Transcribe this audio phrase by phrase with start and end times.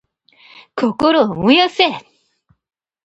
[0.75, 1.83] 心を燃やせ！